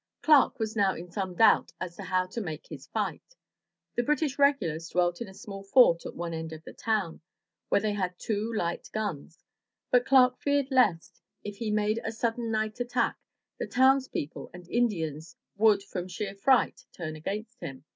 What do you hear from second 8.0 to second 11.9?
two light guns, but Clark feared lest, if he